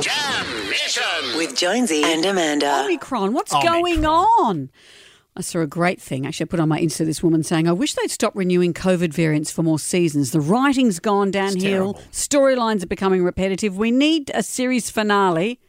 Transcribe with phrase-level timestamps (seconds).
[0.00, 1.36] Jam Nation.
[1.36, 2.84] With Jonesy and Amanda.
[2.84, 3.80] Omicron, what's Omicron.
[3.80, 4.70] going on?
[5.36, 6.26] I saw a great thing.
[6.26, 9.12] Actually, I put on my Insta this woman saying, I wish they'd stop renewing COVID
[9.12, 10.32] variants for more seasons.
[10.32, 11.94] The writing's gone downhill.
[12.12, 13.76] Storylines are becoming repetitive.
[13.76, 15.60] We need a series finale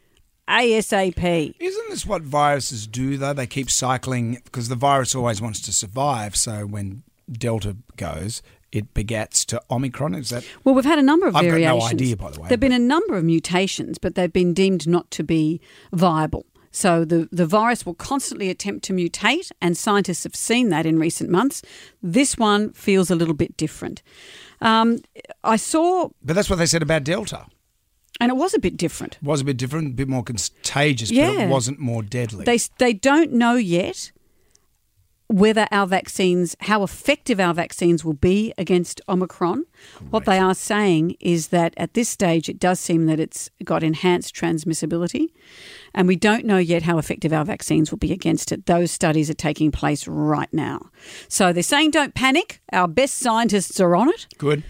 [0.48, 1.54] ASAP.
[1.58, 3.32] Isn't this what viruses do, though?
[3.32, 6.36] They keep cycling because the virus always wants to survive.
[6.36, 10.14] So when Delta goes, it begats to Omicron.
[10.14, 11.92] Is that Well, we've had a number of I've got no variations.
[11.92, 14.86] idea, by the way, There have been a number of mutations, but they've been deemed
[14.88, 15.60] not to be
[15.92, 16.46] viable.
[16.74, 20.98] So the, the virus will constantly attempt to mutate, and scientists have seen that in
[20.98, 21.60] recent months.
[22.02, 24.02] This one feels a little bit different.
[24.62, 25.00] Um,
[25.44, 27.44] I saw, But that's what they said about Delta.
[28.20, 29.16] and it was a bit different.
[29.16, 31.42] It was a bit different, a bit more contagious, but Yeah.
[31.42, 32.44] it wasn't more deadly.
[32.46, 34.12] They they don't know yet
[35.32, 39.64] whether our vaccines, how effective our vaccines will be against Omicron.
[40.10, 43.82] What they are saying is that at this stage, it does seem that it's got
[43.82, 45.28] enhanced transmissibility,
[45.94, 48.66] and we don't know yet how effective our vaccines will be against it.
[48.66, 50.90] Those studies are taking place right now.
[51.28, 52.60] So they're saying don't panic.
[52.72, 54.26] Our best scientists are on it.
[54.38, 54.62] Good.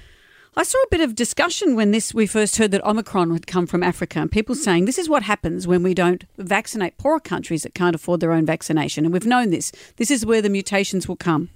[0.54, 3.66] I saw a bit of discussion when this we first heard that Omicron had come
[3.66, 7.62] from Africa, and people saying this is what happens when we don't vaccinate poorer countries
[7.62, 9.72] that can't afford their own vaccination, and we've known this.
[9.96, 11.48] This is where the mutations will come.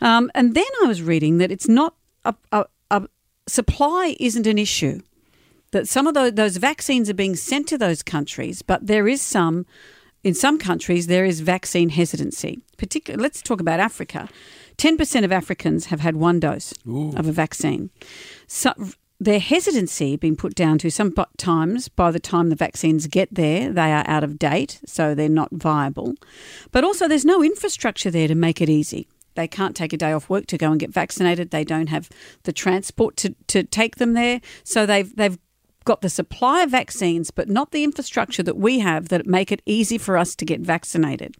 [0.00, 3.08] Um, and then I was reading that it's not a, a, a
[3.48, 5.00] supply isn't an issue.
[5.72, 9.20] That some of those, those vaccines are being sent to those countries, but there is
[9.20, 9.66] some.
[10.24, 12.60] In some countries, there is vaccine hesitancy.
[12.78, 14.28] Particularly, let's talk about Africa.
[14.76, 17.90] Ten percent of Africans have had one dose of a vaccine.
[18.46, 18.72] So
[19.18, 23.92] their hesitancy being put down to sometimes by the time the vaccines get there, they
[23.92, 26.14] are out of date, so they're not viable.
[26.70, 29.08] But also, there's no infrastructure there to make it easy.
[29.34, 31.50] They can't take a day off work to go and get vaccinated.
[31.50, 32.10] They don't have
[32.42, 34.40] the transport to, to take them there.
[34.62, 35.38] So they've they've
[35.84, 39.62] got the supply of vaccines, but not the infrastructure that we have that make it
[39.66, 41.36] easy for us to get vaccinated.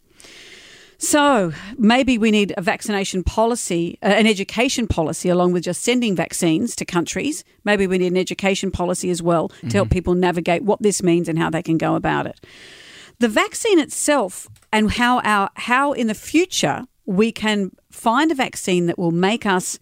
[1.02, 6.14] So maybe we need a vaccination policy, uh, an education policy, along with just sending
[6.14, 7.42] vaccines to countries.
[7.64, 11.28] Maybe we need an education policy as well to help people navigate what this means
[11.28, 12.38] and how they can go about it.
[13.18, 18.86] The vaccine itself and how our how in the future we can find a vaccine
[18.86, 19.80] that will make us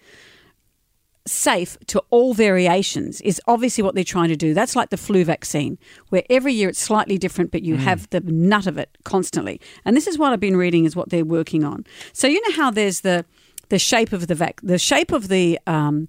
[1.26, 4.54] safe to all variations is obviously what they're trying to do.
[4.54, 8.20] That's like the flu vaccine, where every year it's slightly different, but you have the
[8.20, 9.60] nut of it constantly.
[9.84, 11.84] And this is what I've been reading is what they're working on.
[12.12, 13.24] So you know how there's the
[13.68, 16.08] the shape of the vac, the shape of the um,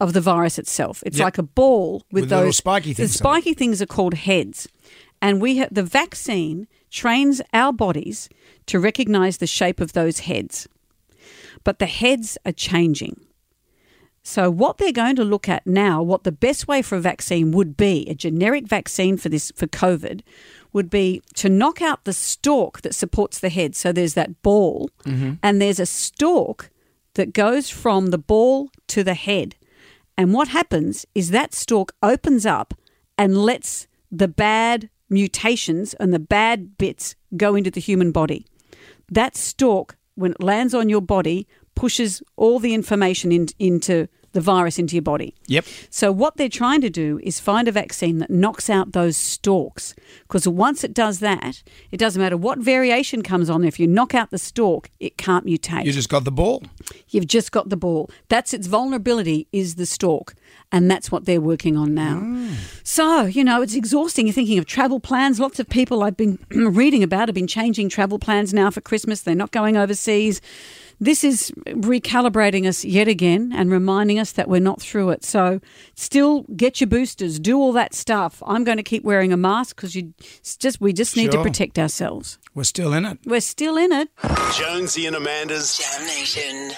[0.00, 1.02] of the virus itself.
[1.06, 1.24] It's Yep.
[1.24, 3.18] like a ball with, With those spiky The things it.
[3.18, 4.68] spiky things are called heads,
[5.22, 8.28] and we ha- the vaccine trains our bodies
[8.66, 10.68] to recognize the shape of those heads,
[11.64, 13.20] but the heads are changing.
[14.28, 17.50] So, what they're going to look at now, what the best way for a vaccine
[17.52, 20.20] would be, a generic vaccine for this for COVID,
[20.74, 23.74] would be to knock out the stalk that supports the head.
[23.74, 25.36] So there's that ball, mm-hmm.
[25.42, 26.68] and there's a stalk
[27.14, 29.54] that goes from the ball to the head.
[30.18, 32.74] And what happens is that stalk opens up
[33.16, 38.44] and lets the bad mutations and the bad bits go into the human body.
[39.10, 44.40] That stalk, when it lands on your body, pushes all the information in, into the
[44.40, 45.34] virus into your body.
[45.46, 45.64] Yep.
[45.90, 49.94] So what they're trying to do is find a vaccine that knocks out those stalks.
[50.22, 53.64] Because once it does that, it doesn't matter what variation comes on.
[53.64, 55.84] If you knock out the stalk, it can't mutate.
[55.84, 56.62] You just got the ball.
[57.08, 58.10] You've just got the ball.
[58.28, 60.34] That's its vulnerability is the stalk.
[60.70, 62.20] And that's what they're working on now.
[62.20, 62.54] Mm.
[62.84, 64.26] So, you know, it's exhausting.
[64.26, 65.40] You're thinking of travel plans.
[65.40, 69.22] Lots of people I've been reading about have been changing travel plans now for Christmas.
[69.22, 70.42] They're not going overseas.
[71.00, 75.24] This is recalibrating us yet again and reminding us that we're not through it.
[75.24, 75.60] So,
[75.94, 78.42] still get your boosters, do all that stuff.
[78.46, 80.12] I'm going to keep wearing a mask because you
[80.58, 82.38] just we just need to protect ourselves.
[82.54, 83.18] We're still in it.
[83.24, 84.08] We're still in it.
[84.54, 86.72] Jonesy and Amanda's Jam Nation.